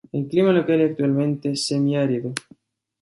El 0.11 0.27
clima 0.27 0.51
local 0.51 0.81
es 0.81 0.89
actualmente 0.89 1.55
semiárido. 1.55 2.33